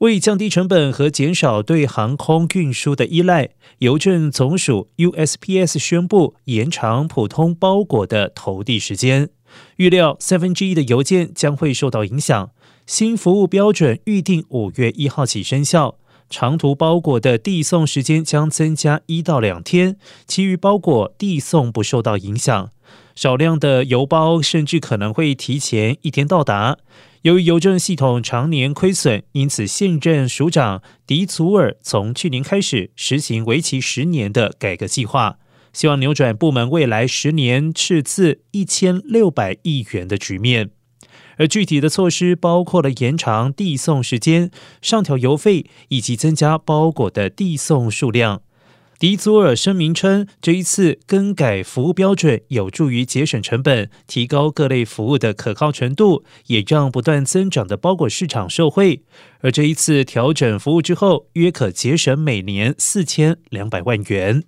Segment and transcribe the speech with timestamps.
[0.00, 9.28] 为降低成本和减少对航空运输的依赖，邮政总署 USPS 宣布延长普通包裹的投递时间。
[9.76, 12.50] 预料三分之一的邮件将会受到影响。
[12.86, 15.96] 新服务标准预定五月一号起生效，
[16.30, 22.70] 长途包裹的递送时间将增加一到两天，其余包裹递送不受到影响。
[23.14, 26.78] 少量的邮包甚至可能会提前一天到达。
[27.22, 35.36] 由于邮政系统常年亏损，因此现任署长迪祖尔从去年开始实行为期十年的改革计划，
[35.74, 40.70] 希望扭转部门未来十年赤字一千六百亿元的局面。
[41.36, 44.50] 而具体的措施包括了延长递送时间、
[44.80, 48.40] 上调邮费以及增加包裹的递送数量。
[49.00, 59.02] 迪祖尔声明称，这一次更改服务标准有助于节省成本，提高各类服务的可靠程度，也让不断增长的包裹市场受惠。
[59.40, 64.44] 而这一次调整服务之后，约可节省每年四千两百万元。